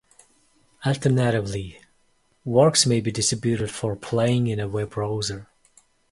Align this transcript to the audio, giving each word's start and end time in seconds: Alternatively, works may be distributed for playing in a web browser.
Alternatively, 0.83 1.79
works 2.43 2.87
may 2.87 3.01
be 3.01 3.11
distributed 3.11 3.69
for 3.69 3.95
playing 3.95 4.47
in 4.47 4.59
a 4.59 4.67
web 4.67 4.89
browser. 4.89 5.47